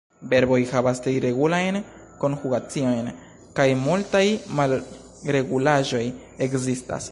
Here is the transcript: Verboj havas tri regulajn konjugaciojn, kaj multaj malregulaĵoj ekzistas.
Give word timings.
Verboj 0.29 0.57
havas 0.69 1.01
tri 1.07 1.11
regulajn 1.25 1.77
konjugaciojn, 2.23 3.11
kaj 3.59 3.67
multaj 3.83 4.25
malregulaĵoj 4.61 6.05
ekzistas. 6.49 7.09